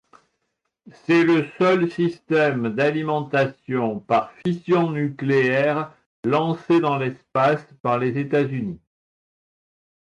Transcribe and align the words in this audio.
C'est 1.05 1.23
le 1.23 1.47
seul 1.59 1.91
système 1.91 2.69
d'alimentation 2.73 3.99
par 3.99 4.31
fission 4.31 4.89
nucléaire 4.89 5.95
lancé 6.25 6.79
dans 6.79 6.97
l'espace 6.97 7.67
par 7.83 7.99
les 7.99 8.17
États-Unis. 8.17 8.81